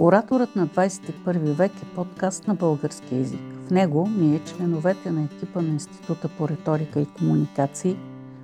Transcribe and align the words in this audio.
Ораторът 0.00 0.56
на 0.56 0.66
21 0.66 1.38
век 1.38 1.72
е 1.82 1.94
подкаст 1.94 2.48
на 2.48 2.54
български 2.54 3.16
язик. 3.16 3.40
В 3.66 3.70
него 3.70 4.08
ние, 4.18 4.40
членовете 4.44 5.10
на 5.10 5.22
екипа 5.24 5.62
на 5.62 5.68
Института 5.68 6.28
по 6.28 6.48
риторика 6.48 7.00
и 7.00 7.06
комуникации, 7.06 7.96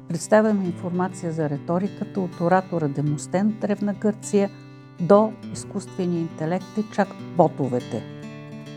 представяме 0.09 0.65
информация 0.65 1.33
за 1.33 1.51
риториката 1.51 2.21
от 2.21 2.41
оратора 2.41 2.89
Демостен 2.89 3.57
Древна 3.61 3.95
Гърция 3.95 4.51
до 5.01 5.33
изкуствения 5.53 6.21
интелект 6.21 6.79
и 6.79 6.85
чак 6.93 7.09
ботовете. 7.37 8.03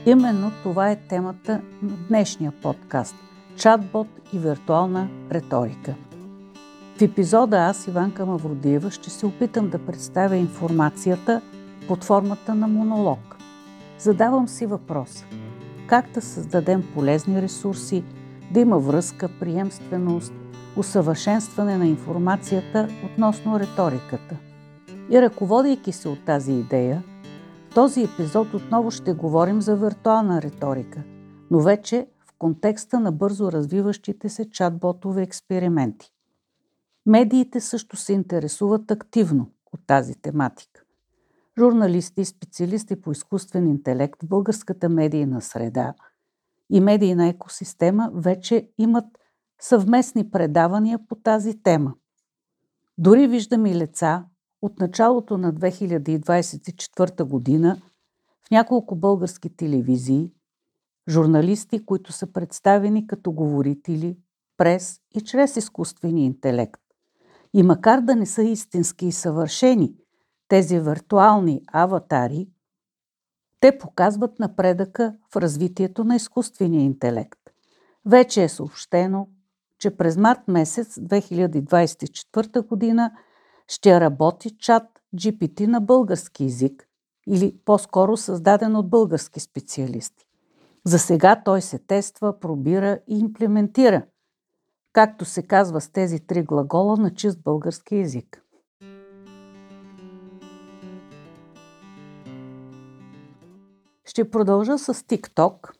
Именно 0.05 0.51
това 0.63 0.91
е 0.91 1.01
темата 1.09 1.61
на 1.81 1.93
днешния 2.07 2.51
подкаст– 2.61 3.15
чатбот 3.55 4.07
и 4.33 4.39
виртуална 4.39 5.09
риторика. 5.31 5.95
В 6.97 7.01
епизода 7.01 7.57
аз, 7.57 7.87
Иванка 7.87 8.25
Мавродиева, 8.25 8.91
ще 8.91 9.09
се 9.09 9.25
опитам 9.25 9.69
да 9.69 9.79
представя 9.79 10.35
информацията– 10.35 11.41
под 11.87 12.03
формата 12.03 12.55
на 12.55 12.67
монолог. 12.67 13.37
Задавам 13.99 14.47
си 14.47 14.65
въпрос. 14.65 15.25
Как 15.87 16.11
да 16.11 16.21
създадем 16.21 16.83
полезни 16.93 17.41
ресурси, 17.41 18.03
да 18.51 18.59
има 18.59 18.79
връзка, 18.79 19.29
приемственост, 19.39 20.33
усъвършенстване 20.77 21.77
на 21.77 21.87
информацията 21.87 22.87
относно 23.05 23.59
риториката. 23.59 24.37
И 25.11 25.21
ръководейки 25.21 25.91
се 25.91 26.09
от 26.09 26.25
тази 26.25 26.51
идея, 26.51 27.03
в 27.69 27.73
този 27.73 28.03
епизод 28.03 28.53
отново 28.53 28.91
ще 28.91 29.13
говорим 29.13 29.61
за 29.61 29.75
виртуална 29.75 30.41
риторика, 30.41 31.03
но 31.51 31.59
вече 31.59 32.07
в 32.25 32.33
контекста 32.39 32.99
на 32.99 33.11
бързо 33.11 33.51
развиващите 33.51 34.29
се 34.29 34.49
чатботове 34.49 35.21
експерименти. 35.21 36.13
Медиите 37.05 37.61
също 37.61 37.95
се 37.95 38.13
интересуват 38.13 38.91
активно 38.91 39.49
от 39.73 39.79
тази 39.87 40.15
тематика 40.15 40.76
журналисти 41.57 42.21
и 42.21 42.25
специалисти 42.25 43.01
по 43.01 43.11
изкуствен 43.11 43.67
интелект 43.67 44.23
в 44.23 44.27
българската 44.27 44.89
медийна 44.89 45.41
среда 45.41 45.93
и 46.69 46.79
медийна 46.79 47.27
екосистема 47.27 48.11
вече 48.13 48.69
имат 48.77 49.05
съвместни 49.61 50.31
предавания 50.31 50.99
по 51.07 51.15
тази 51.15 51.63
тема. 51.63 51.93
Дори 52.97 53.27
виждам 53.27 53.65
и 53.65 53.75
лица 53.75 54.25
от 54.61 54.79
началото 54.79 55.37
на 55.37 55.53
2024 55.53 57.23
година 57.23 57.81
в 58.47 58.51
няколко 58.51 58.95
български 58.95 59.55
телевизии, 59.55 60.31
журналисти, 61.09 61.85
които 61.85 62.11
са 62.11 62.33
представени 62.33 63.07
като 63.07 63.31
говорители 63.31 64.17
през 64.57 64.99
и 65.15 65.21
чрез 65.21 65.57
изкуствения 65.57 66.25
интелект. 66.25 66.81
И 67.53 67.63
макар 67.63 68.01
да 68.01 68.15
не 68.15 68.25
са 68.25 68.43
истински 68.43 69.05
и 69.05 69.11
съвършени– 69.11 69.95
тези 70.47 70.79
виртуални 70.79 71.61
аватари, 71.67 72.47
те 73.59 73.77
показват 73.77 74.39
напредъка 74.39 75.15
в 75.33 75.35
развитието 75.35 76.03
на 76.03 76.15
изкуствения 76.15 76.81
интелект. 76.81 77.39
Вече 78.05 78.43
е 78.43 78.49
съобщено, 78.49 79.27
че 79.79 79.97
през 79.97 80.17
март 80.17 80.47
месец 80.47 80.95
2024 80.95 82.67
година 82.67 83.11
ще 83.67 83.99
работи 83.99 84.57
чат 84.57 84.83
GPT 85.15 85.67
на 85.67 85.81
български 85.81 86.43
язик 86.43 86.87
или 87.27 87.57
по-скоро 87.65 88.17
създаден 88.17 88.75
от 88.75 88.89
български 88.89 89.39
специалисти. 89.39 90.25
За 90.85 90.99
сега 90.99 91.41
той 91.45 91.61
се 91.61 91.79
тества, 91.79 92.39
пробира 92.39 92.99
и 93.07 93.19
имплементира, 93.19 94.05
както 94.93 95.25
се 95.25 95.43
казва 95.43 95.81
с 95.81 95.89
тези 95.89 96.19
три 96.19 96.43
глагола 96.43 96.97
на 96.97 97.13
чист 97.13 97.41
български 97.43 97.95
язик. 97.95 98.43
Ще 104.17 104.31
продължа 104.31 104.77
с 104.77 104.93
TikTok. 104.93 105.71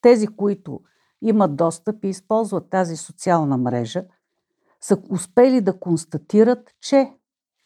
Тези, 0.00 0.26
които 0.26 0.80
имат 1.22 1.56
достъп 1.56 2.04
и 2.04 2.08
използват 2.08 2.70
тази 2.70 2.96
социална 2.96 3.56
мрежа, 3.56 4.04
са 4.80 4.98
успели 5.10 5.60
да 5.60 5.78
констатират, 5.78 6.70
че 6.80 7.12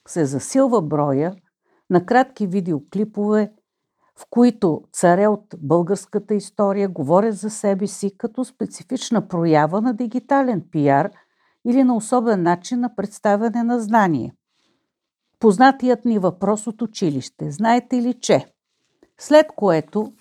се 0.09 0.25
засилва 0.25 0.83
броя 0.83 1.35
на 1.91 2.07
кратки 2.07 2.47
видеоклипове, 2.47 3.53
в 4.19 4.27
които 4.31 4.83
царе 4.93 5.27
от 5.27 5.55
българската 5.59 6.35
история 6.35 6.89
говорят 6.89 7.37
за 7.37 7.51
себе 7.51 7.87
си 7.87 8.19
като 8.19 8.45
специфична 8.45 9.29
проява 9.29 9.81
на 9.81 9.95
дигитален 9.95 10.65
пиар 10.71 11.11
или 11.67 11.85
на 11.85 11.97
особен 11.97 12.43
начин 12.43 12.81
на 12.81 12.97
представяне 12.97 13.63
на 13.63 13.81
знание. 13.81 14.35
Познатият 15.39 16.05
ни 16.05 16.19
въпрос 16.19 16.67
от 16.67 16.83
училище. 16.83 17.51
Знаете 17.51 18.03
ли, 18.03 18.15
че 18.21 18.54
след 19.19 19.47
което 19.57 20.13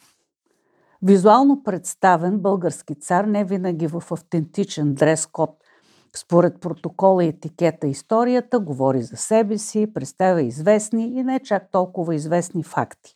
визуално 1.02 1.64
представен 1.64 2.40
български 2.40 2.96
цар, 2.96 3.26
не 3.26 3.44
винаги 3.44 3.88
в 3.88 4.04
автентичен 4.12 4.94
дрес-код, 4.94 5.50
според 6.16 6.59
протокола, 6.59 7.26
етикета, 7.26 7.88
историята, 7.88 8.59
говори 8.59 9.02
за 9.02 9.18
себе 9.18 9.58
си, 9.58 9.94
представя 9.94 10.42
известни 10.42 11.06
и 11.06 11.24
не 11.24 11.40
чак 11.40 11.72
толкова 11.72 12.16
известни 12.16 12.64
факти. 12.64 13.16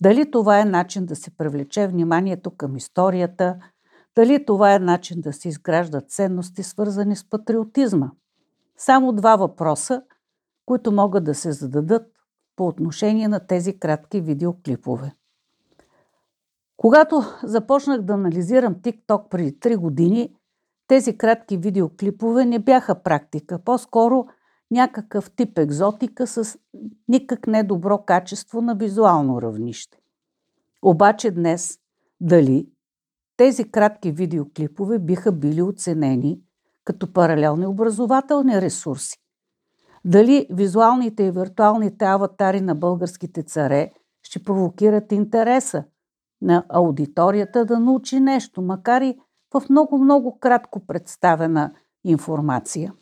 Дали 0.00 0.30
това 0.30 0.60
е 0.60 0.64
начин 0.64 1.06
да 1.06 1.16
се 1.16 1.30
привлече 1.30 1.86
вниманието 1.86 2.50
към 2.50 2.76
историята, 2.76 3.56
дали 4.14 4.44
това 4.44 4.74
е 4.74 4.78
начин 4.78 5.20
да 5.20 5.32
се 5.32 5.48
изграждат 5.48 6.10
ценности, 6.10 6.62
свързани 6.62 7.16
с 7.16 7.30
патриотизма? 7.30 8.10
Само 8.76 9.12
два 9.12 9.36
въпроса, 9.36 10.02
които 10.66 10.92
могат 10.92 11.24
да 11.24 11.34
се 11.34 11.52
зададат 11.52 12.15
по 12.56 12.66
отношение 12.66 13.28
на 13.28 13.46
тези 13.46 13.78
кратки 13.78 14.20
видеоклипове. 14.20 15.12
Когато 16.76 17.22
започнах 17.42 18.02
да 18.02 18.12
анализирам 18.12 18.74
TikTok 18.74 19.28
преди 19.28 19.52
3 19.52 19.76
години, 19.76 20.36
тези 20.86 21.18
кратки 21.18 21.56
видеоклипове 21.56 22.44
не 22.44 22.58
бяха 22.58 23.02
практика, 23.02 23.58
по-скоро 23.58 24.26
някакъв 24.70 25.30
тип 25.30 25.58
екзотика 25.58 26.26
с 26.26 26.58
никак 27.08 27.46
недобро 27.46 27.98
качество 27.98 28.62
на 28.62 28.74
визуално 28.74 29.42
равнище. 29.42 29.98
Обаче 30.82 31.30
днес, 31.30 31.78
дали 32.20 32.68
тези 33.36 33.70
кратки 33.70 34.12
видеоклипове 34.12 34.98
биха 34.98 35.32
били 35.32 35.62
оценени 35.62 36.40
като 36.84 37.12
паралелни 37.12 37.66
образователни 37.66 38.60
ресурси? 38.60 39.18
Дали 40.06 40.46
визуалните 40.50 41.22
и 41.22 41.30
виртуалните 41.30 42.04
аватари 42.04 42.60
на 42.60 42.74
българските 42.74 43.42
царе 43.42 43.92
ще 44.22 44.42
провокират 44.42 45.12
интереса 45.12 45.84
на 46.42 46.64
аудиторията 46.68 47.64
да 47.64 47.80
научи 47.80 48.20
нещо, 48.20 48.62
макар 48.62 49.02
и 49.02 49.18
в 49.54 49.62
много-много 49.70 50.38
кратко 50.38 50.86
представена 50.86 51.72
информация. 52.04 52.92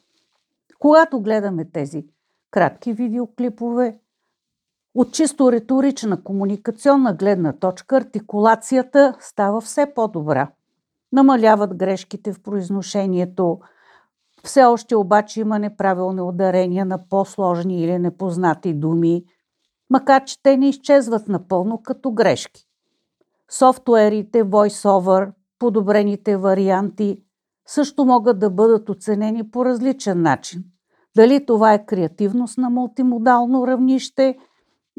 Когато 0.78 1.20
гледаме 1.20 1.64
тези 1.64 2.06
кратки 2.50 2.92
видеоклипове, 2.92 3.98
от 4.94 5.12
чисто 5.12 5.52
риторична 5.52 6.22
комуникационна 6.22 7.14
гледна 7.14 7.52
точка 7.52 7.96
артикулацията 7.96 9.16
става 9.20 9.60
все 9.60 9.92
по-добра. 9.94 10.50
Намаляват 11.12 11.76
грешките 11.76 12.32
в 12.32 12.42
произношението, 12.42 13.60
все 14.44 14.64
още 14.64 14.96
обаче 14.96 15.40
има 15.40 15.58
неправилни 15.58 16.20
ударения 16.20 16.84
на 16.84 17.08
по-сложни 17.08 17.82
или 17.82 17.98
непознати 17.98 18.74
думи, 18.74 19.24
макар 19.90 20.24
че 20.24 20.42
те 20.42 20.56
не 20.56 20.68
изчезват 20.68 21.28
напълно 21.28 21.82
като 21.82 22.12
грешки. 22.12 22.66
Софтуерите, 23.50 24.44
VoiceOver, 24.44 25.32
подобрените 25.58 26.36
варианти 26.36 27.22
също 27.66 28.04
могат 28.04 28.38
да 28.38 28.50
бъдат 28.50 28.88
оценени 28.88 29.50
по 29.50 29.64
различен 29.64 30.22
начин. 30.22 30.64
Дали 31.16 31.46
това 31.46 31.72
е 31.72 31.86
креативност 31.86 32.58
на 32.58 32.70
мултимодално 32.70 33.66
равнище 33.66 34.38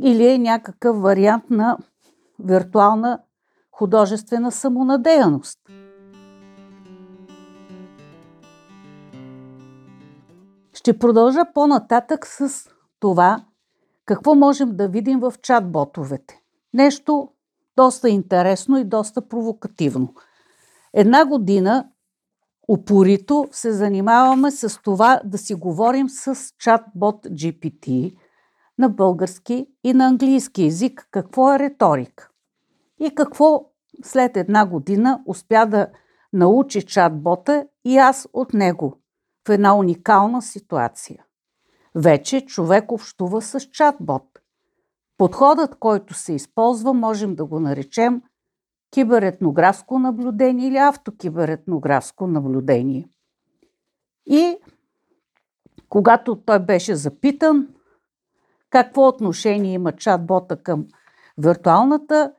или 0.04 0.28
е 0.28 0.38
някакъв 0.38 1.02
вариант 1.02 1.44
на 1.50 1.78
виртуална 2.40 3.19
художествена 3.72 4.52
самонадеяност– 4.52 5.60
Ще 10.86 11.00
продължа 11.00 11.46
по-нататък 11.54 12.28
с 12.28 12.70
това, 13.00 13.46
какво 14.06 14.36
можем 14.36 14.76
да 14.76 14.88
видим 14.88 15.20
в 15.20 15.32
чат-ботовете. 15.32 16.34
Нещо 16.74 17.30
доста 17.78 18.10
интересно 18.10 18.78
и 18.78 18.84
доста 18.84 19.28
провокативно. 19.28 20.14
Една 20.94 21.26
година 21.26 21.88
упорито 22.68 23.48
се 23.52 23.72
занимаваме 23.72 24.52
с 24.52 24.82
това 24.82 25.22
да 25.26 25.38
си 25.38 25.54
говорим 25.54 26.10
с 26.10 26.36
чат-бот 26.36 27.28
GPT 27.30 28.16
на 28.78 28.90
български 28.90 29.68
и 29.84 29.94
на 29.94 30.08
английски 30.08 30.64
язик, 30.64 31.08
какво 31.12 31.54
е 31.54 31.60
риторика. 31.60 32.30
И 33.00 33.16
какво 33.16 33.66
след 34.04 34.38
една 34.38 34.66
година 34.66 35.24
успя 35.26 35.66
да 35.66 35.88
научи 36.34 36.81
чат-бота 36.81 37.68
и 37.86 37.98
аз 37.98 38.28
от 38.34 38.54
него 38.54 39.02
в 39.47 39.50
една 39.50 39.77
уникална 39.77 40.42
ситуация. 40.42 41.25
Вече 41.95 42.45
човек 42.45 42.92
общува 42.92 43.42
с 43.42 43.59
чатбот. 43.59 44.24
Подходът, 45.18 45.75
който 45.80 46.13
се 46.13 46.33
използва, 46.33 46.94
можем 46.94 47.36
да 47.36 47.45
го 47.45 47.59
наречем 47.59 48.21
киберетнографско 48.92 50.00
наблюдение 50.00 50.68
или 50.68 50.77
автокиберетнографско 50.77 52.27
наблюдение. 52.27 53.09
И 54.25 54.57
когато 55.89 56.36
той 56.36 56.59
беше 56.59 56.95
запитан 56.95 57.68
какво 58.69 59.07
отношение 59.07 59.74
има 59.74 59.92
чат-бота 59.92 60.63
към 60.63 60.86
виртуалната 61.38 62.33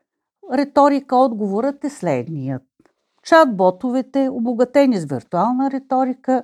риторика, 0.52 1.16
отговорът 1.16 1.84
е 1.84 1.90
следният. 1.90 2.62
Чат-ботовете, 3.22 4.28
обогатени 4.28 4.96
с 5.00 5.04
виртуална 5.04 5.70
риторика, 5.70 6.42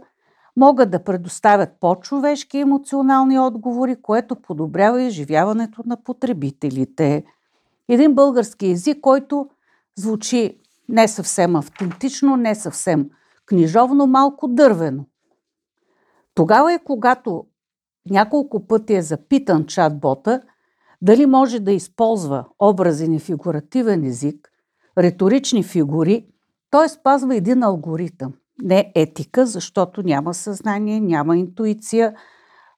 могат 0.56 0.90
да 0.90 1.04
предоставят 1.04 1.70
по-човешки 1.80 2.58
емоционални 2.58 3.38
отговори, 3.38 4.02
което 4.02 4.36
подобрява 4.36 5.02
изживяването 5.02 5.82
на 5.86 6.02
потребителите. 6.04 7.24
Един 7.88 8.14
български 8.14 8.66
език, 8.66 9.00
който 9.00 9.48
звучи 9.96 10.58
не 10.88 11.08
съвсем 11.08 11.56
автентично, 11.56 12.36
не 12.36 12.54
съвсем 12.54 13.10
книжовно, 13.46 14.06
малко 14.06 14.48
дървено. 14.48 15.04
Тогава 16.34 16.72
е 16.72 16.78
когато 16.84 17.46
няколко 18.10 18.66
пъти 18.66 18.94
е 18.94 19.02
запитан 19.02 19.64
чат-бота 19.64 20.42
дали 21.02 21.26
може 21.26 21.60
да 21.60 21.72
използва 21.72 22.44
образен 22.58 23.14
и 23.14 23.18
фигуративен 23.18 24.04
език, 24.04 24.52
риторични 24.98 25.62
фигури, 25.62 26.26
той 26.70 26.88
спазва 26.88 27.36
един 27.36 27.62
алгоритъм. 27.62 28.32
Не 28.62 28.92
етика, 28.94 29.46
защото 29.46 30.02
няма 30.02 30.34
съзнание, 30.34 31.00
няма 31.00 31.36
интуиция. 31.36 32.14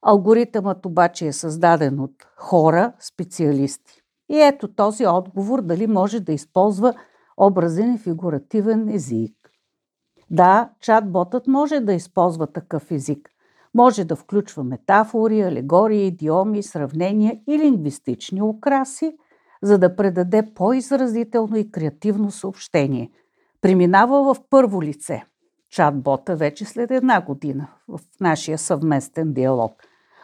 Алгоритъмът 0.02 0.86
обаче 0.86 1.26
е 1.26 1.32
създаден 1.32 2.00
от 2.00 2.14
хора, 2.36 2.92
специалисти. 3.00 4.00
И 4.30 4.40
ето 4.40 4.68
този 4.68 5.06
отговор 5.06 5.62
дали 5.62 5.86
може 5.86 6.20
да 6.20 6.32
използва 6.32 6.94
образен 7.36 7.94
и 7.94 7.98
фигуративен 7.98 8.88
език. 8.88 9.50
Да, 10.30 10.70
чат-ботът 10.80 11.48
може 11.48 11.80
да 11.80 11.92
използва 11.92 12.46
такъв 12.46 12.90
език, 12.90 13.30
може 13.74 14.04
да 14.04 14.16
включва 14.16 14.64
метафори, 14.64 15.40
алегории, 15.40 16.06
идиоми, 16.06 16.62
сравнения 16.62 17.40
и 17.48 17.58
лингвистични 17.58 18.42
украси, 18.42 19.16
за 19.62 19.78
да 19.78 19.96
предаде 19.96 20.54
по-изразително 20.54 21.56
и 21.56 21.70
креативно 21.70 22.30
съобщение. 22.30 23.10
Преминава 23.60 24.34
в 24.34 24.40
първо 24.50 24.82
лице. 24.82 25.24
Чат-бота 25.74 26.36
вече 26.36 26.64
след 26.64 26.90
една 26.90 27.20
година 27.20 27.68
в 27.88 28.00
нашия 28.20 28.58
съвместен 28.58 29.32
диалог. 29.32 29.72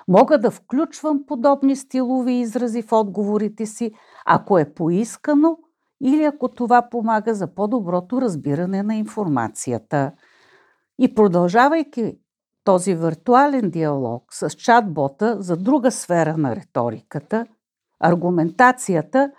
Мога 0.09 0.39
да 0.39 0.51
включвам 0.51 1.27
подобни 1.27 1.77
стилови 1.77 2.33
изрази 2.33 2.83
в 2.83 2.93
отговорите 2.93 3.67
си, 3.67 3.93
ако 4.27 4.59
е 4.59 4.75
поискано 4.75 5.59
или 6.03 6.25
ако 6.25 6.49
това 6.49 6.89
помага 6.91 7.35
за 7.35 7.55
по-доброто 7.55 8.21
разбиране 8.21 8.83
на 8.83 8.95
информацията. 8.95 10.13
И 10.99 11.15
продължавайки 11.15 12.19
този 12.65 12.95
виртуален 12.95 13.71
диалог 13.71 14.25
с 14.31 14.51
чат-бота 14.51 15.37
за 15.39 15.57
друга 15.57 15.91
сфера 15.91 16.37
на 16.37 16.57
риториката, 16.57 17.47
аргументацията 18.01 19.33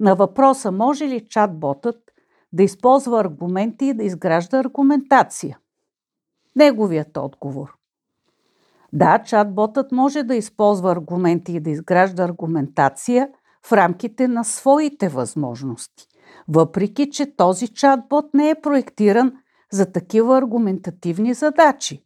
на 0.00 0.14
въпроса 0.14 0.72
може 0.72 1.04
ли 1.04 1.20
чат-ботът 1.20 2.13
да 2.54 2.62
използва 2.62 3.20
аргументи 3.20 3.86
и 3.86 3.94
да 3.94 4.04
изгражда 4.04 4.58
аргументация. 4.58 5.58
Неговият 6.56 7.16
отговор. 7.16 7.76
Да, 8.92 9.18
чат-ботът 9.18 9.92
може 9.92 10.22
да 10.22 10.34
използва 10.34 10.92
аргументи 10.92 11.52
и 11.52 11.60
да 11.60 11.70
изгражда 11.70 12.24
аргументация 12.24 13.28
в 13.66 13.72
рамките 13.72 14.28
на 14.28 14.44
своите 14.44 15.08
възможности, 15.08 16.06
въпреки 16.48 17.10
че 17.10 17.36
този 17.36 17.66
чат-бот 17.66 18.34
не 18.34 18.50
е 18.50 18.60
проектиран 18.60 19.32
за 19.72 19.92
такива 19.92 20.38
аргументативни 20.38 21.34
задачи. 21.34 22.04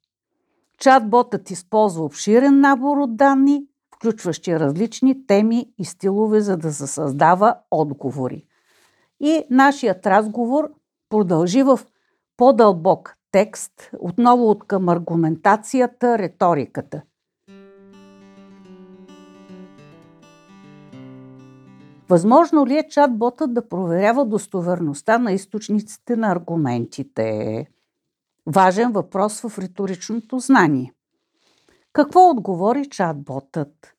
Чат-ботът 0.80 1.50
използва 1.50 2.04
обширен 2.04 2.60
набор 2.60 2.96
от 2.96 3.16
данни, 3.16 3.66
включващи 3.96 4.60
различни 4.60 5.26
теми 5.26 5.66
и 5.78 5.84
стилове, 5.84 6.40
за 6.40 6.56
да 6.56 6.72
създава 6.72 7.54
отговори. 7.70 8.47
И 9.20 9.44
нашият 9.50 10.06
разговор 10.06 10.70
продължи 11.08 11.62
в 11.62 11.80
по-дълбок 12.36 13.16
текст, 13.30 13.90
отново 13.98 14.50
от 14.50 14.64
към 14.66 14.88
аргументацията, 14.88 16.18
риториката. 16.18 17.02
Възможно 22.08 22.66
ли 22.66 22.78
е 22.78 22.88
чат-ботът 22.88 23.52
да 23.52 23.68
проверява 23.68 24.24
достоверността 24.24 25.18
на 25.18 25.32
източниците 25.32 26.16
на 26.16 26.32
аргументите? 26.32 27.66
Важен 28.46 28.92
въпрос 28.92 29.40
в 29.40 29.58
риторичното 29.58 30.38
знание. 30.38 30.92
Какво 31.92 32.30
отговори 32.30 32.84
чат-ботът? 32.84 33.97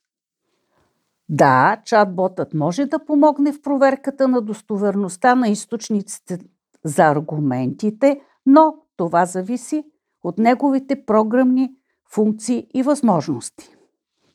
Да, 1.30 1.82
чат-ботът 1.86 2.54
може 2.54 2.86
да 2.86 3.06
помогне 3.06 3.54
в 3.54 3.62
проверката 3.62 4.28
на 4.28 4.42
достоверността 4.42 5.36
на 5.36 5.48
източниците 5.48 6.40
за 6.86 7.04
аргументите, 7.04 8.22
но 8.46 8.76
това 8.98 9.26
зависи 9.26 9.84
от 10.24 10.38
неговите 10.38 11.06
програмни 11.06 11.70
функции 12.12 12.68
и 12.74 12.84
възможности. 12.84 13.76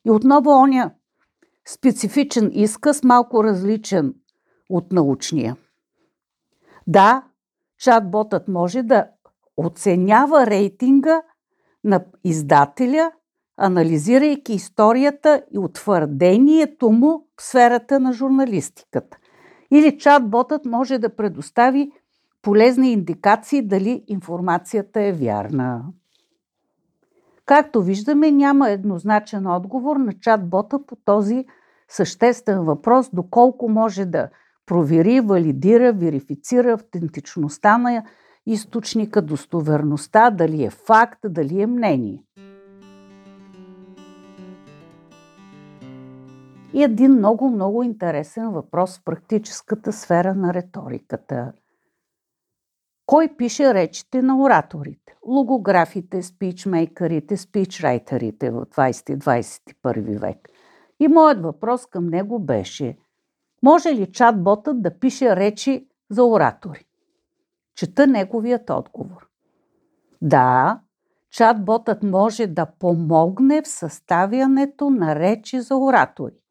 И 0.07 0.11
отново 0.11 0.51
оня 0.51 0.91
специфичен 1.69 2.51
изказ, 2.53 3.05
малко 3.05 3.45
различен 3.45 4.15
от 4.71 4.93
научния. 4.93 5.57
Да, 6.87 7.23
чат-ботът 7.81 8.49
може 8.49 8.83
да 8.83 9.09
оценява 9.57 10.47
рейтинга 10.47 11.23
на 11.85 12.05
издателя, 12.25 13.13
анализирайки 13.57 14.53
историята 14.53 15.43
и 15.55 15.59
утвърдението 15.59 16.91
му 16.91 17.27
в 17.37 17.43
сферата 17.43 18.01
на 18.01 18.13
журналистиката. 18.13 19.17
Или 19.71 19.99
чат-ботът 19.99 20.67
може 20.67 20.99
да 20.99 21.17
предостави 21.17 21.91
полезни 22.43 22.93
индикации 22.93 23.63
дали 23.63 24.05
информацията 24.07 25.03
е 25.03 25.13
вярна. 25.13 25.85
Както 27.47 27.83
виждаме, 27.83 28.31
няма 28.31 28.71
еднозначен 28.71 29.47
отговор 29.47 29.97
на 29.97 30.13
чат-бота 30.13 30.87
по 30.87 30.97
този 30.97 31.45
съществен 31.89 32.65
въпрос, 32.65 33.11
доколко 33.13 33.69
може 33.69 34.05
да 34.05 34.29
провери, 34.67 35.21
валидира, 35.21 35.93
верифицира 35.93 36.73
автентичността 36.73 37.79
на 37.79 38.05
източника, 38.47 39.23
достоверността, 39.23 40.31
дали 40.31 40.65
е 40.65 40.71
факт, 40.71 41.19
дали 41.25 41.63
е 41.63 41.67
мнение. 41.67 42.23
И 46.75 46.83
един 46.83 47.13
много, 47.13 47.51
много 47.51 47.83
интересен 47.83 48.51
въпрос 48.51 48.99
в 48.99 49.05
практическата 49.05 49.93
сфера 49.93 50.35
на 50.35 50.55
риториката. 50.55 51.53
Кой 53.07 53.37
пише 53.37 53.75
речите 53.75 54.23
на 54.23 54.43
ораторите? 54.43 55.17
Логографите, 55.27 56.23
спичмейкърите, 56.23 57.37
спичрайтерите 57.37 58.51
в 58.51 58.67
20-21 58.67 60.19
век. 60.19 60.49
И 61.01 61.09
моят 61.09 61.43
въпрос 61.43 61.87
към 61.87 62.07
него 62.07 62.39
беше, 62.39 62.97
може 63.63 63.89
ли 63.89 64.07
чат-ботът 64.07 64.81
да 64.81 64.99
пише 64.99 65.37
речи 65.37 65.89
за 66.11 66.25
оратори? 66.25 66.87
Чета 67.77 68.07
неговият 68.07 68.71
отговор. 68.71 69.29
Да, 70.23 70.81
чат-ботът 71.33 72.03
може 72.03 72.47
да 72.47 72.67
помогне 72.79 73.63
в 73.63 73.69
съставянето 73.69 74.91
на 74.91 75.15
речи 75.15 75.61
за 75.61 75.77
оратори. 75.77 76.44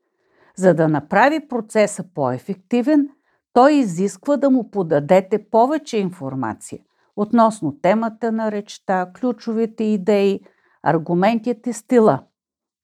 За 0.58 0.74
да 0.74 0.88
направи 0.88 1.48
процеса 1.48 2.04
по-ефективен, 2.16 3.10
той 3.54 3.74
изисква 3.74 4.38
да 4.38 4.50
му 4.50 4.72
подадете 4.72 5.50
повече 5.50 5.98
информация 5.98 6.80
относно 7.16 7.78
темата 7.82 8.32
на 8.32 8.52
речта, 8.52 9.12
ключовите 9.20 9.84
идеи, 9.84 10.42
аргументите, 10.84 11.74
стила. 11.74 12.24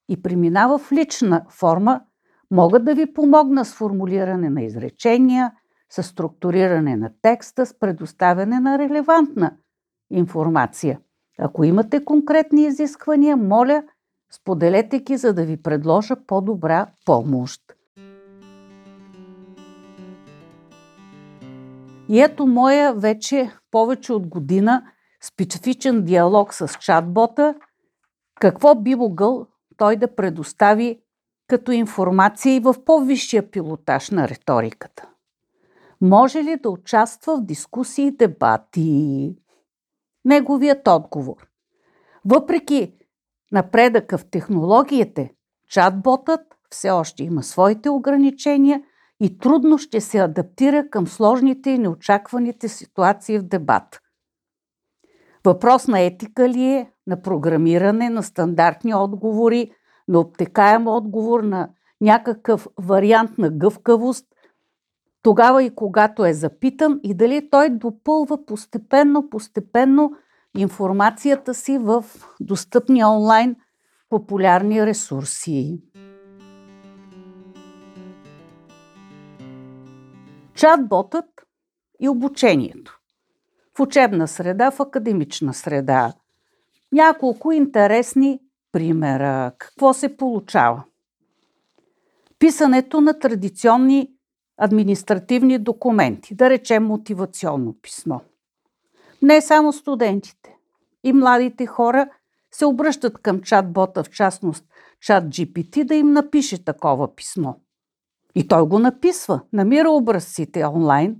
И 0.09 0.21
преминава 0.21 0.77
в 0.77 0.91
лична 0.91 1.45
форма, 1.49 2.01
могат 2.51 2.85
да 2.85 2.95
ви 2.95 3.13
помогна 3.13 3.65
с 3.65 3.73
формулиране 3.73 4.49
на 4.49 4.61
изречения, 4.61 5.53
с 5.89 6.03
структуриране 6.03 6.95
на 6.95 7.11
текста, 7.21 7.65
с 7.65 7.79
предоставяне 7.79 8.59
на 8.59 8.79
релевантна 8.79 9.57
информация. 10.11 10.99
Ако 11.39 11.63
имате 11.63 12.05
конкретни 12.05 12.65
изисквания, 12.65 13.37
моля, 13.37 13.83
споделете 14.31 14.99
ги, 14.99 15.17
за 15.17 15.33
да 15.33 15.45
ви 15.45 15.61
предложа 15.61 16.15
по-добра 16.27 16.87
помощ. 17.05 17.61
И 22.09 22.21
ето 22.21 22.47
моя 22.47 22.93
вече 22.93 23.51
повече 23.71 24.13
от 24.13 24.27
година 24.27 24.83
специфичен 25.23 26.03
диалог 26.03 26.53
с 26.53 26.67
чатбота, 26.79 27.55
какво 28.39 28.75
би 28.75 28.95
могъл 28.95 29.47
той 29.77 29.95
да 29.95 30.15
предостави 30.15 31.01
като 31.47 31.71
информация 31.71 32.55
и 32.55 32.59
в 32.59 32.75
по-висшия 32.85 33.51
пилотаж 33.51 34.09
на 34.09 34.27
риториката? 34.27 35.09
Може 36.01 36.43
ли 36.43 36.55
да 36.63 36.69
участва 36.69 37.37
в 37.37 37.45
дискусии 37.45 38.07
и 38.07 38.11
дебати? 38.11 39.35
Неговият 40.25 40.87
отговор. 40.87 41.47
Въпреки 42.25 42.98
напредъка 43.51 44.17
в 44.17 44.25
технологиите, 44.25 45.33
чатботът 45.69 46.41
все 46.69 46.89
още 46.89 47.23
има 47.23 47.43
своите 47.43 47.89
ограничения 47.89 48.81
и 49.19 49.37
трудно 49.37 49.77
ще 49.77 50.01
се 50.01 50.19
адаптира 50.19 50.89
към 50.89 51.07
сложните 51.07 51.69
и 51.69 51.77
неочакваните 51.77 52.67
ситуации 52.67 53.39
в 53.39 53.43
дебат. 53.43 54.01
Въпрос 55.45 55.87
на 55.87 55.99
етика 55.99 56.49
ли 56.49 56.65
е, 56.65 56.91
на 57.07 57.21
програмиране, 57.21 58.09
на 58.09 58.23
стандартни 58.23 58.95
отговори, 58.95 59.71
на 60.07 60.19
обтекаем 60.19 60.87
отговор, 60.87 61.43
на 61.43 61.69
някакъв 62.01 62.67
вариант 62.77 63.37
на 63.37 63.49
гъвкавост, 63.49 64.25
тогава 65.23 65.63
и 65.63 65.75
когато 65.75 66.25
е 66.25 66.33
запитан 66.33 66.99
и 67.03 67.13
дали 67.13 67.49
той 67.49 67.69
допълва 67.69 68.45
постепенно, 68.45 69.29
постепенно 69.29 70.11
информацията 70.57 71.53
си 71.53 71.77
в 71.77 72.05
достъпни 72.39 73.03
онлайн 73.03 73.55
популярни 74.09 74.85
ресурси. 74.85 75.81
Чатботът 80.55 81.25
и 82.01 82.09
обучението. 82.09 82.99
В 83.77 83.79
учебна 83.79 84.27
среда, 84.27 84.71
в 84.71 84.79
академична 84.79 85.53
среда. 85.53 86.13
Няколко 86.91 87.51
интересни 87.51 88.39
примера. 88.71 89.51
Какво 89.57 89.93
се 89.93 90.17
получава? 90.17 90.83
Писането 92.39 93.01
на 93.01 93.19
традиционни 93.19 94.11
административни 94.57 95.59
документи, 95.59 96.35
да 96.35 96.49
речем 96.49 96.85
мотивационно 96.85 97.75
писмо. 97.81 98.19
Не 99.21 99.41
само 99.41 99.73
студентите. 99.73 100.55
И 101.03 101.13
младите 101.13 101.65
хора 101.65 102.09
се 102.51 102.65
обръщат 102.65 103.17
към 103.17 103.41
чат-бота, 103.41 104.03
в 104.03 104.09
частност 104.09 104.65
чат 105.01 105.23
GPT, 105.23 105.83
да 105.83 105.95
им 105.95 106.11
напише 106.11 106.65
такова 106.65 107.15
писмо. 107.15 107.53
И 108.35 108.47
той 108.47 108.67
го 108.67 108.79
написва, 108.79 109.41
намира 109.53 109.91
образците 109.91 110.65
онлайн, 110.65 111.17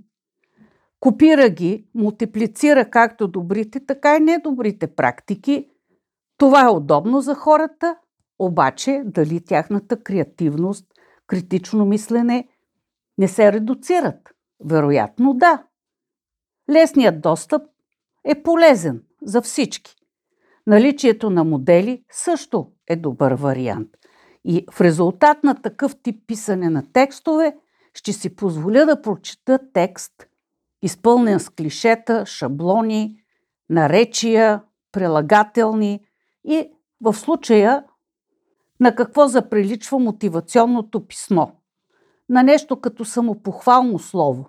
копира 1.00 1.48
ги, 1.48 1.86
мултиплицира 1.94 2.90
както 2.90 3.28
добрите, 3.28 3.86
така 3.86 4.16
и 4.16 4.20
недобрите 4.20 4.94
практики. 4.94 5.70
Това 6.36 6.64
е 6.64 6.70
удобно 6.70 7.20
за 7.20 7.34
хората, 7.34 7.96
обаче 8.38 9.02
дали 9.04 9.44
тяхната 9.44 10.02
креативност, 10.02 10.86
критично 11.26 11.84
мислене 11.84 12.48
не 13.18 13.28
се 13.28 13.52
редуцират? 13.52 14.28
Вероятно 14.64 15.34
да. 15.34 15.64
Лесният 16.70 17.20
достъп 17.20 17.62
е 18.24 18.42
полезен 18.42 19.02
за 19.22 19.42
всички. 19.42 19.94
Наличието 20.66 21.30
на 21.30 21.44
модели 21.44 22.04
също 22.10 22.70
е 22.86 22.96
добър 22.96 23.32
вариант. 23.32 23.88
И 24.44 24.66
в 24.72 24.80
резултат 24.80 25.44
на 25.44 25.62
такъв 25.62 25.96
тип 26.02 26.26
писане 26.26 26.70
на 26.70 26.92
текстове 26.92 27.56
ще 27.94 28.12
си 28.12 28.36
позволя 28.36 28.84
да 28.84 29.02
прочета 29.02 29.58
текст, 29.72 30.12
изпълнен 30.82 31.40
с 31.40 31.50
клишета, 31.50 32.26
шаблони, 32.26 33.16
наречия, 33.70 34.62
прилагателни 34.92 36.04
и 36.44 36.70
в 37.00 37.14
случая 37.14 37.84
на 38.80 38.94
какво 38.94 39.26
заприличва 39.26 39.98
мотивационното 39.98 41.06
писмо. 41.06 41.46
На 42.28 42.42
нещо 42.42 42.80
като 42.80 43.04
самопохвално 43.04 43.98
слово. 43.98 44.48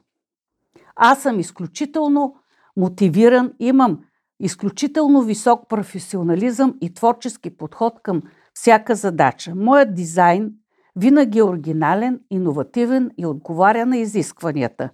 Аз 0.96 1.22
съм 1.22 1.40
изключително 1.40 2.36
мотивиран, 2.78 3.54
имам 3.60 4.00
изключително 4.40 5.22
висок 5.22 5.70
професионализъм 5.70 6.76
и 6.82 6.94
творчески 6.94 7.58
подход 7.58 7.94
към 8.04 8.22
всяка 8.54 8.96
задача. 8.96 9.56
Моят 9.56 9.94
дизайн 9.94 10.52
винаги 10.96 11.40
е 11.40 11.44
оригинален, 11.44 12.20
иновативен 12.30 13.12
и 13.18 13.26
отговаря 13.26 13.86
на 13.86 13.98
изискванията. 13.98 14.90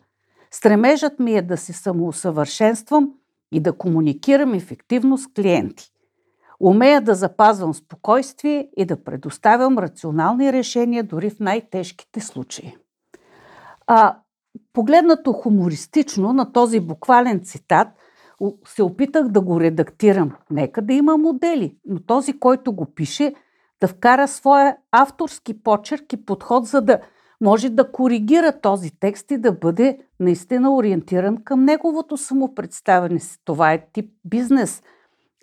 Стремежът 0.51 1.19
ми 1.19 1.33
е 1.33 1.41
да 1.41 1.57
се 1.57 1.73
самоусъвършенствам 1.73 3.13
и 3.51 3.59
да 3.59 3.73
комуникирам 3.73 4.53
ефективно 4.53 5.17
с 5.17 5.27
клиенти. 5.27 5.91
Умея 6.59 7.01
да 7.01 7.15
запазвам 7.15 7.73
спокойствие 7.73 8.69
и 8.77 8.85
да 8.85 9.03
предоставям 9.03 9.77
рационални 9.77 10.53
решения 10.53 11.03
дори 11.03 11.29
в 11.29 11.39
най-тежките 11.39 12.19
случаи. 12.19 12.75
А, 13.87 14.17
погледнато 14.73 15.33
хумористично 15.33 16.33
на 16.33 16.51
този 16.51 16.79
буквален 16.79 17.39
цитат, 17.43 17.87
се 18.67 18.83
опитах 18.83 19.27
да 19.27 19.41
го 19.41 19.61
редактирам. 19.61 20.31
Нека 20.51 20.81
да 20.81 20.93
има 20.93 21.17
модели, 21.17 21.75
но 21.85 21.99
този, 21.99 22.39
който 22.39 22.73
го 22.73 22.85
пише, 22.85 23.33
да 23.81 23.87
вкара 23.87 24.27
своя 24.27 24.77
авторски 24.91 25.63
почерк 25.63 26.13
и 26.13 26.25
подход, 26.25 26.65
за 26.65 26.81
да 26.81 26.99
може 27.41 27.69
да 27.69 27.91
коригира 27.91 28.59
този 28.61 28.91
текст 28.99 29.31
и 29.31 29.37
да 29.37 29.51
бъде 29.51 29.97
наистина 30.19 30.75
ориентиран 30.75 31.37
към 31.43 31.63
неговото 31.63 32.17
самопредставяне. 32.17 33.19
Това 33.45 33.73
е 33.73 33.85
тип 33.93 34.11
бизнес 34.25 34.83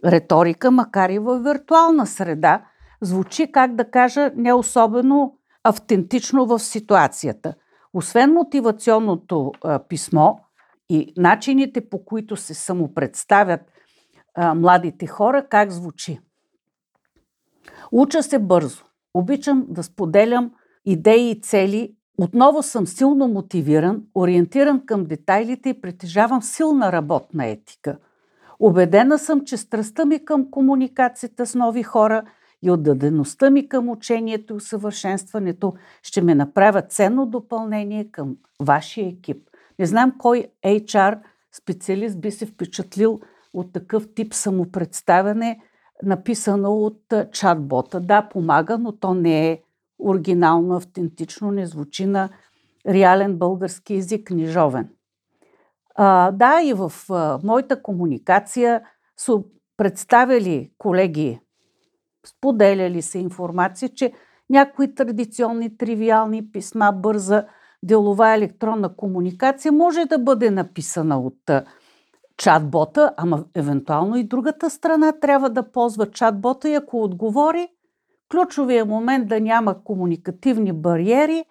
риторика, 0.05 0.71
макар 0.71 1.11
и 1.11 1.19
в 1.19 1.39
виртуална 1.39 2.07
среда. 2.07 2.63
Звучи, 3.01 3.53
как 3.53 3.75
да 3.75 3.91
кажа, 3.91 4.31
не 4.37 4.53
особено 4.53 5.35
автентично 5.65 6.47
в 6.47 6.59
ситуацията. 6.59 7.55
Освен 7.95 8.33
мотивационното 8.33 9.53
писмо 9.89 10.35
и 10.89 11.13
начините 11.17 11.89
по 11.89 12.05
които 12.05 12.37
се 12.37 12.55
самопредставят 12.55 13.61
младите 14.55 15.07
хора, 15.07 15.47
как 15.49 15.71
звучи. 15.71 16.21
Уча 17.93 18.23
се 18.23 18.39
бързо. 18.39 18.85
Обичам 19.15 19.67
да 19.69 19.83
споделям 19.83 20.51
идеи 20.85 21.31
и 21.31 21.41
цели. 21.41 21.95
Отново 22.19 22.63
съм 22.63 22.87
силно 22.87 23.29
мотивиран, 23.29 24.03
ориентиран 24.15 24.87
към 24.87 25.05
детайлите 25.05 25.69
и 25.69 25.81
притежавам 25.81 26.43
силна 26.43 26.93
работна 26.93 27.47
етика. 27.47 27.99
Обедена 28.61 29.19
съм, 29.19 29.45
че 29.45 29.57
страстта 29.57 30.05
ми 30.05 30.25
към 30.25 30.51
комуникацията 30.51 31.47
с 31.47 31.55
нови 31.55 31.83
хора 31.83 32.23
и 32.65 32.71
отдадеността 32.71 33.51
ми 33.51 33.69
към 33.69 33.89
учението 33.89 34.55
и 34.55 34.57
усъвършенстването 34.57 35.75
ще 36.03 36.23
ме 36.23 36.35
направят 36.35 36.93
ценно 36.93 37.27
допълнение 37.27 38.11
към 38.11 38.37
вашия 38.61 39.09
екип. 39.09 39.49
Не 39.79 39.87
знам 39.87 40.13
кой 40.19 40.47
HR 40.65 41.19
специалист 41.53 42.21
би 42.21 42.31
се 42.31 42.47
впечатлил 42.47 43.21
от 43.55 43.73
такъв 43.73 44.09
тип 44.15 44.35
самопредставяне– 44.35 45.61
написано 46.03 46.73
от 46.73 47.15
чатбота. 47.33 48.01
Да, 48.01 48.29
помага, 48.29 48.79
но 48.79 48.93
то 48.93 49.15
не 49.15 49.51
е 49.51 49.63
оригинално, 49.99 50.77
автентично, 50.77 51.51
не 51.51 51.67
звучи 51.67 52.07
на 52.07 52.29
реален 52.89 53.37
български 53.37 53.95
език, 53.95 54.27
книжовен. 54.27 54.89
А, 55.95 56.31
да, 56.31 56.63
и 56.63 56.73
в 56.73 56.93
а, 57.11 57.39
моята 57.45 57.83
комуникация 57.83 58.83
са 59.17 59.39
представили 59.77 60.71
колеги, 60.79 61.41
споделяли 62.27 63.03
се 63.03 63.19
информация, 63.19 63.89
че 63.89 64.13
някои 64.51 64.95
традиционни, 64.95 65.77
тривиални 65.77 66.51
писма, 66.53 66.93
бърза 66.93 67.47
делова 67.83 68.35
електронна 68.35 68.97
комуникация 68.97 69.73
може 69.73 70.05
да 70.05 70.19
бъде 70.19 70.51
написана 70.51 71.21
от 71.21 71.51
чатбота, 72.37 73.15
ама 73.17 73.45
евентуално 73.55 74.17
и 74.17 74.25
другата 74.25 74.71
страна 74.71 75.13
трябва 75.21 75.51
да 75.51 75.73
ползва 75.73 76.11
чатбота 76.11 76.69
и 76.69 76.75
ако 76.75 77.03
отговори, 77.03 77.69
ключовия 78.31 78.85
момент 78.85 79.29
да 79.29 79.41
няма 79.41 79.85
комуникативни 79.85 80.73
бариери 80.73 81.45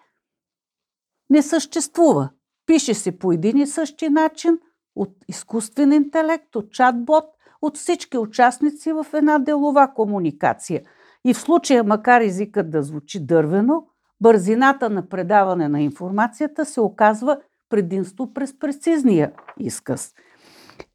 не 1.30 1.42
съществува. 1.42 2.30
Пише 2.66 2.94
се 2.94 3.18
по 3.18 3.32
един 3.32 3.58
и 3.58 3.66
същи 3.66 4.08
начин 4.08 4.58
от 4.96 5.10
изкуствен 5.28 5.92
интелект, 5.92 6.56
от 6.56 6.72
чатбот, 6.72 7.24
от 7.64 7.76
всички 7.76 8.18
участници 8.18 8.92
в 8.92 9.06
една 9.12 9.38
делова 9.38 9.92
комуникация. 9.94 10.82
И 11.24 11.34
в 11.34 11.38
случая, 11.38 11.84
макар 11.84 12.20
езикът 12.20 12.70
да 12.70 12.82
звучи 12.82 13.26
дървено, 13.26 13.86
бързината 14.20 14.90
на 14.90 15.08
предаване 15.08 15.68
на 15.68 15.82
информацията 15.82 16.64
се 16.64 16.80
оказва 16.80 17.38
предимство 17.68 18.32
през 18.32 18.58
прецизния 18.58 19.32
изказ. 19.58 20.14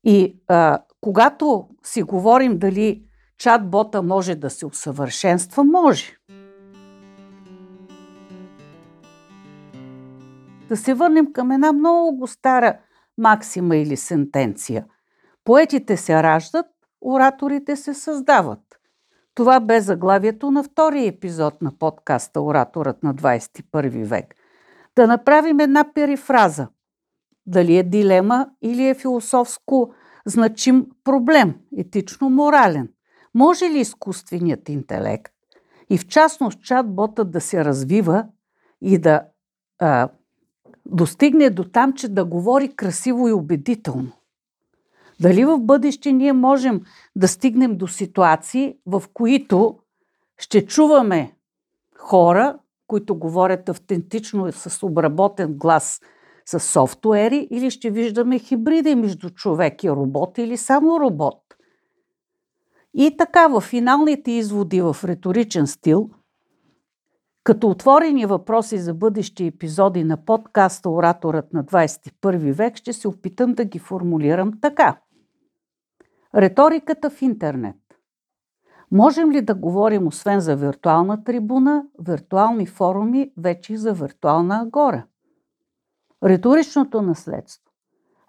И 0.04 0.42
а, 0.48 0.80
когато 1.02 1.68
си 1.84 2.04
говорим 2.04 2.58
дали 2.58 3.04
чат-бота 3.42 4.02
може 4.02 4.36
да 4.36 4.50
се 4.50 4.66
усъвършенства, 4.66 5.64
може. 5.64 6.18
Да 10.70 10.78
се 10.78 10.94
върнем 10.94 11.34
към 11.34 11.52
една 11.52 11.74
много 11.74 12.28
стара 12.28 12.78
максима 13.18 13.78
или 13.78 13.98
сентенция. 13.98 14.86
Поетите 15.44 15.98
се 15.98 16.24
раждат, 16.24 16.66
ораторите 17.02 17.76
се 17.76 17.94
създават. 17.94 18.60
Това 19.36 19.60
бе 19.60 19.82
заглавието 19.82 20.52
на 20.52 20.64
втория 20.64 21.08
епизод 21.08 21.62
на 21.62 21.72
подкаста 21.80 22.42
Ораторът 22.42 23.04
на 23.04 23.16
21 23.16 24.04
век. 24.06 24.36
Да 24.96 25.08
направим 25.08 25.60
една 25.60 25.94
перифраза. 25.94 26.68
Дали 27.46 27.78
е 27.78 27.84
дилема 27.84 28.50
или 28.62 28.88
е 28.88 28.94
философско 28.94 29.94
значим 30.26 30.86
проблем, 31.04 31.56
етично-морален. 31.78 32.88
Може 33.34 33.66
ли 33.66 33.80
изкуственият 33.80 34.70
интелект 34.70 35.34
и 35.90 35.98
в 35.98 36.08
частност 36.08 36.60
чат-ботът 36.60 37.24
да 37.24 37.42
се 37.42 37.66
развива 37.66 38.26
и 38.82 38.98
да 38.98 39.24
а, 39.80 40.10
достигне 40.86 41.50
до 41.50 41.64
там, 41.64 41.94
че 41.94 42.08
да 42.10 42.26
говори 42.26 42.76
красиво 42.76 43.28
и 43.28 43.32
убедително? 43.34 44.12
Дали 45.22 45.46
в 45.46 45.60
бъдеще 45.60 46.12
ние 46.12 46.34
можем 46.34 46.82
да 47.16 47.28
стигнем 47.28 47.78
до 47.78 47.88
ситуации, 47.88 48.76
в 48.86 49.04
които 49.14 49.80
ще 50.38 50.66
чуваме 50.66 51.36
хора, 51.98 52.60
които 52.88 53.16
говорят 53.16 53.70
автентично 53.70 54.52
с 54.52 54.84
обработен 54.84 55.54
глас 55.54 56.02
с 56.46 56.60
софтуери, 56.60 57.48
или 57.52 57.72
ще 57.72 57.90
виждаме 57.90 58.40
хибриди 58.40 58.96
между 58.96 59.30
човек 59.30 59.84
и 59.84 59.90
робот, 59.90 60.38
или 60.38 60.58
само 60.58 61.00
робот. 61.00 61.42
И 62.94 63.18
така, 63.18 63.48
в 63.48 63.62
финалните 63.62 64.32
изводи 64.32 64.82
в 64.82 64.98
риторичен 65.04 65.68
стил, 65.68 66.10
като 67.44 67.70
отворени 67.70 68.26
въпроси 68.26 68.78
за 68.78 68.94
бъдещи 68.94 69.46
епизоди 69.46 70.04
на 70.04 70.26
подкаста 70.26 70.90
Ораторът 70.90 71.54
на 71.54 71.64
21 71.64 72.54
век, 72.54 72.76
ще 72.76 72.94
се 72.94 73.08
опитам 73.08 73.54
да 73.54 73.66
ги 73.66 73.80
формулирам 73.80 74.54
така– 74.62 74.98
Реториката 76.36 77.10
в 77.10 77.22
интернет. 77.22 77.76
Можем 78.92 79.32
ли 79.32 79.42
да 79.42 79.56
говорим 79.56 80.08
освен 80.08 80.40
за 80.40 80.56
виртуална 80.56 81.24
трибуна, 81.24 81.86
виртуални 82.00 82.66
форуми, 82.66 83.34
вече 83.38 83.74
и 83.74 83.78
за 83.78 83.94
виртуална 83.94 84.62
агора? 84.62 85.06
Риторичното 86.24 87.02
наследство. 87.02 87.72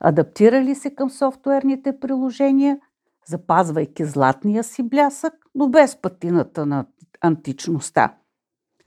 Адаптира 0.00 0.62
ли 0.62 0.74
се 0.74 0.94
към 0.94 1.10
софтуерните 1.10 2.00
приложения, 2.00 2.80
запазвайки 3.26 4.04
златния 4.04 4.64
си 4.64 4.82
блясък, 4.82 5.32
но 5.54 5.68
без 5.68 5.96
пътината 5.96 6.66
на 6.66 6.86
античността? 7.20 8.14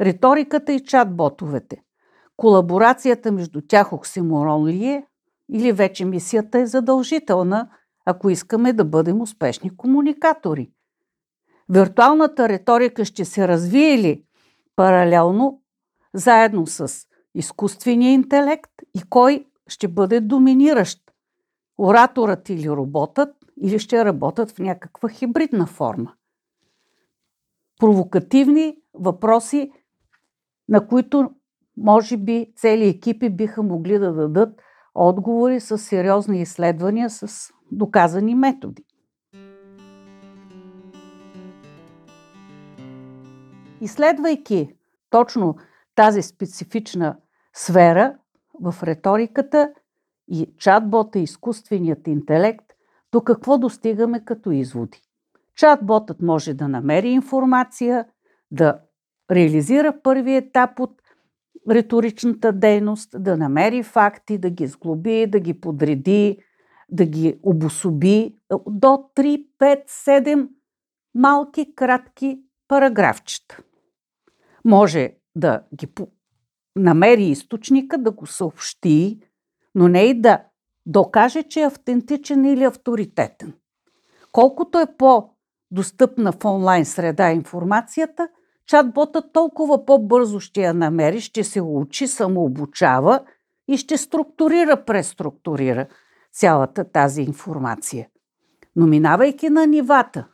Риториката 0.01 0.73
и 0.73 0.79
чат-ботовете. 0.79 1.77
Колаборацията 2.37 3.31
между 3.31 3.61
тях 3.61 3.93
оксиморон 3.93 4.65
ли 4.65 4.85
е 4.85 5.05
или 5.51 5.71
вече 5.71 6.05
мисията 6.05 6.59
е 6.59 6.65
задължителна– 6.65 7.69
ако 8.05 8.29
искаме 8.29 8.73
да 8.73 8.85
бъдем 8.85 9.21
успешни 9.21 9.77
комуникатори. 9.77 10.71
Виртуалната 11.69 12.49
риторика 12.49 13.05
ще 13.05 13.25
се 13.25 13.47
развие 13.47 13.97
ли 13.97 14.23
паралелно, 14.75 15.61
заедно 16.13 16.67
с 16.67 16.93
изкуствения 17.35 18.11
интелект 18.11 18.71
и 18.95 19.01
кой 19.09 19.45
ще 19.67 19.87
бъде 19.87 20.19
доминиращ? 20.19 20.99
Ораторът 21.77 22.49
или 22.49 22.69
роботът, 22.69 23.35
или 23.61 23.79
ще 23.79 24.05
работят 24.05 24.51
в 24.51 24.59
някаква 24.59 25.09
хибридна 25.09 25.65
форма? 25.65 26.13
Провокативни 27.79 28.77
въпроси, 28.93 29.71
на 30.69 30.87
които 30.87 31.31
може 31.77 32.17
би 32.17 32.53
цели 32.55 32.87
екипи 32.87 33.29
биха 33.29 33.63
могли 33.63 33.99
да 33.99 34.13
дадат 34.13 34.61
отговори 34.95 35.59
с 35.59 35.77
сериозни 35.77 36.41
изследвания, 36.41 37.09
с 37.09 37.51
доказани 37.71 38.35
методи. 38.35 38.83
Изследвайки 43.81 44.75
точно 45.09 45.55
тази 45.95 46.21
специфична 46.21 47.17
сфера 47.53 48.15
в 48.61 48.75
риториката 48.83 49.73
и 50.27 50.53
чатбота, 50.57 51.19
изкуственият 51.19 52.07
интелект, 52.07 52.65
до 53.11 53.21
какво 53.21 53.57
достигаме 53.57 54.25
като 54.25 54.51
изводи? 54.51 55.01
Чатботът 55.55 56.21
може 56.21 56.53
да 56.53 56.67
намери 56.67 57.09
информация, 57.09 58.05
да 58.51 58.79
реализира 59.31 60.01
първи 60.03 60.35
етап 60.35 60.79
от 60.79 61.01
риторичната 61.69 62.53
дейност, 62.53 63.09
да 63.23 63.37
намери 63.37 63.83
факти, 63.83 64.37
да 64.37 64.49
ги 64.49 64.67
сглоби, 64.67 65.27
да 65.27 65.39
ги 65.39 65.61
подреди, 65.61 66.37
да 66.89 67.05
ги 67.05 67.39
обособи 67.43 68.35
до 68.67 68.87
3, 69.15 69.45
5, 69.59 69.87
7 69.87 70.49
малки, 71.15 71.75
кратки 71.75 72.41
параграфчета. 72.67 73.59
Може 74.65 75.11
да 75.35 75.63
ги 75.75 75.87
намери 76.75 77.23
източника, 77.23 77.97
да 77.97 78.11
го 78.11 78.25
съобщи, 78.25 79.19
но 79.75 79.87
не 79.87 80.03
и 80.03 80.21
да 80.21 80.43
докаже, 80.85 81.43
че 81.43 81.61
е 81.61 81.65
автентичен 81.65 82.45
или 82.45 82.63
авторитетен. 82.63 83.53
Колкото 84.31 84.79
е 84.79 84.97
по-достъпна 84.97 86.31
в 86.31 86.45
онлайн 86.45 86.85
среда 86.85 87.31
информацията, 87.31 88.29
чатбота 88.73 89.21
толкова 89.31 89.85
по-бързо 89.85 90.39
ще 90.39 90.61
я 90.61 90.73
намери, 90.73 91.21
ще 91.21 91.43
се 91.43 91.61
учи, 91.61 92.07
самообучава 92.07 93.19
и 93.67 93.77
ще 93.77 93.97
структурира, 93.97 94.85
преструктурира– 94.85 95.87
цялата 96.33 96.83
тази 96.83 97.21
информация. 97.21 98.07
Но 98.75 98.87
минавайки 98.87 99.49
на 99.49 99.67
нивата, 99.67 100.27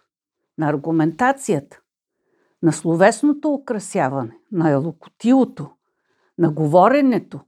на 0.58 0.69
аргументацията, 0.69 1.80
на 2.63 2.73
словесното 2.73 3.54
украсяване, 3.54 4.38
на 4.52 4.69
елокотилото, 4.69 5.69
на 6.38 6.52
говоренето, 6.52 7.39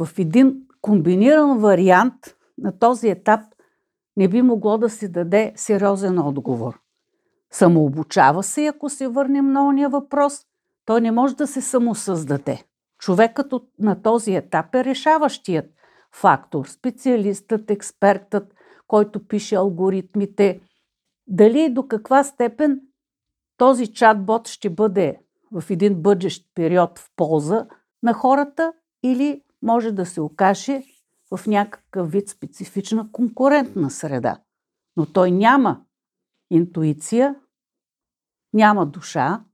в 0.00 0.18
един 0.18 0.56
комбиниран 0.80 1.58
вариант 1.58 2.14
на 2.58 2.78
този 2.78 3.08
етап 3.08 3.40
не 4.16 4.28
би 4.28 4.42
могло 4.42 4.78
да 4.78 4.90
се 4.90 5.08
даде 5.08 5.52
сериозен 5.56 6.18
отговор. 6.18 6.81
Самообучава 7.52 8.42
се, 8.42 8.66
ако 8.66 8.88
се 8.88 9.08
върнем 9.08 9.52
на 9.52 9.66
ония 9.66 9.88
въпрос, 9.88 10.40
той 10.84 11.00
не 11.00 11.10
може 11.10 11.36
да 11.36 11.46
се 11.46 11.60
самосъздаде. 11.60 12.64
Човекът 12.98 13.52
на 13.78 14.02
този 14.02 14.34
етап 14.34 14.74
е 14.74 14.84
решаващият– 14.84 15.66
фактор. 16.14 16.66
Специалистът, 16.66 17.70
експертът, 17.70 18.54
който 18.86 19.26
пише 19.26 19.54
алгоритмите. 19.54 20.60
Дали 21.26 21.60
и 21.60 21.74
до 21.74 21.88
каква 21.88 22.24
степен 22.24 22.80
този 23.56 23.92
чатбот 23.92 24.48
ще 24.48 24.70
бъде 24.70 25.18
в 25.52 25.70
един 25.70 26.02
бъдещ 26.02 26.46
период 26.54 26.98
в 26.98 27.10
полза 27.16 27.66
на 28.02 28.12
хората 28.12 28.72
или 29.02 29.42
може 29.62 29.92
да 29.92 30.06
се 30.06 30.20
окаже 30.20 30.82
в 31.30 31.46
някакъв 31.46 32.10
вид 32.10 32.28
специфична 32.28 33.12
конкурентна 33.12 33.90
среда. 33.90 34.38
Но 34.96 35.06
той 35.06 35.30
няма 35.30 35.80
интуиция, 36.52 37.34
няма 38.52 38.86
душа, 38.86 39.44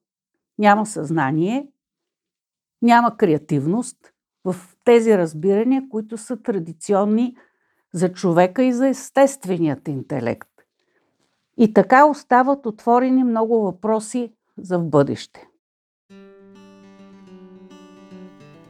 няма 0.58 0.86
съзнание, 0.86 1.68
няма 2.82 3.16
креативност 3.16 3.96
в 4.44 4.56
тези 4.84 5.18
разбирания, 5.18 5.82
които 5.90 6.16
са 6.16 6.42
традиционни 6.42 7.36
за 7.94 8.12
човека 8.12 8.64
и 8.64 8.72
за 8.72 8.88
естественият 8.88 9.88
интелект. 9.88 10.48
И 11.56 11.74
така 11.74 12.06
остават 12.06 12.66
отворени 12.66 13.24
много 13.24 13.62
въпроси 13.62 14.32
за 14.58 14.78
в 14.78 14.88
бъдеще. 14.88 15.48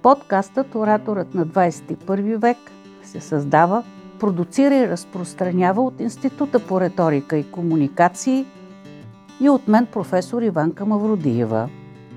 Подкастът 0.02 0.74
Ораторът 0.74 1.34
на 1.34 1.46
21 1.46 2.36
век 2.36 2.58
се 3.02 3.20
създава, 3.20 3.84
продуцира 4.18 4.74
и 4.74 4.88
разпространява 4.88 5.82
от 5.82 6.00
Института 6.00 6.66
по 6.66 6.80
риторика 6.80 7.36
и 7.36 7.50
комуникации 7.50 8.46
и 9.40 9.48
от 9.48 9.68
мен 9.68 9.86
професор 9.86 10.42
Иванка 10.42 10.86
Мавродиева. 10.86 11.68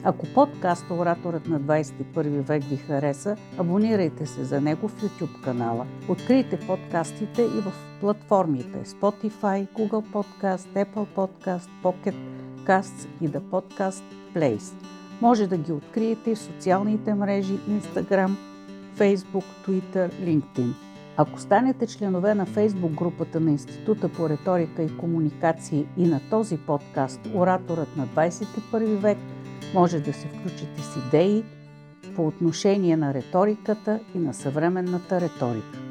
Ако 0.03 0.25
подкаст 0.25 0.85
Ораторът 0.89 1.47
на 1.47 1.61
21 1.61 2.41
век 2.41 2.63
ви 2.63 2.77
хареса, 2.77 3.35
абонирайте 3.57 4.25
се 4.25 4.43
за 4.43 4.61
него 4.61 4.87
в 4.87 5.01
YouTube 5.01 5.43
канала. 5.43 5.85
Открийте 6.09 6.59
подкастите 6.67 7.41
и 7.41 7.61
в 7.61 7.73
платформите 7.99 8.85
Spotify, 8.85 9.67
Google 9.73 10.05
Podcast, 10.13 10.85
Apple 10.85 11.07
Podcast, 11.15 11.69
Pocket 11.83 12.15
Casts 12.65 13.07
и 13.21 13.29
The 13.29 13.39
Podcast 13.39 14.03
Place. 14.35 14.73
Може 15.21 15.47
да 15.47 15.57
ги 15.57 15.71
откриете 15.71 16.35
в 16.35 16.39
социалните 16.39 17.13
мрежи 17.13 17.57
Instagram, 17.69 18.35
Facebook, 18.97 19.45
Twitter, 19.67 20.11
LinkedIn. 20.13 20.90
Ако 21.17 21.39
станете 21.39 21.87
членове 21.87 22.35
на 22.35 22.45
Фейсбук 22.45 22.91
групата 22.91 23.39
на 23.39 23.51
Института 23.51 24.09
по 24.09 24.29
риторика 24.29 24.83
и 24.83 24.97
комуникации 24.97 25.85
и 25.97 26.07
на 26.07 26.21
този 26.29 26.57
подкаст 26.57 27.19
Ораторът 27.35 27.97
на 27.97 28.07
21 28.07 28.95
век– 28.95 29.17
може 29.73 29.99
да 29.99 30.13
се 30.13 30.27
включите 30.27 30.81
с 30.81 31.07
идеи 31.07 31.43
по 32.15 32.27
отношение 32.27 32.97
на 32.97 33.13
риториката 33.13 33.99
и 34.15 34.19
на 34.19 34.33
съвременната 34.33 35.21
риторика. 35.21 35.90